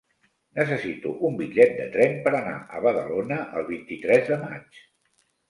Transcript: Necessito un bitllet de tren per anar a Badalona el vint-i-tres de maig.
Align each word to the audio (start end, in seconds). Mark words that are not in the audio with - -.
Necessito 0.59 1.11
un 1.29 1.37
bitllet 1.41 1.75
de 1.81 1.85
tren 1.97 2.15
per 2.23 2.33
anar 2.39 2.55
a 2.57 2.81
Badalona 2.87 3.39
el 3.61 3.69
vint-i-tres 3.71 4.27
de 4.33 4.41
maig. 4.49 4.83